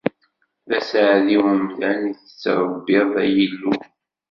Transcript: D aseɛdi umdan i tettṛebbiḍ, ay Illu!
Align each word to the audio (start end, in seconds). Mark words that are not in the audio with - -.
D 0.69 0.71
aseɛdi 0.77 1.37
umdan 1.51 1.99
i 2.09 2.13
tettṛebbiḍ, 2.15 3.09
ay 3.23 3.31
Illu! 3.45 3.73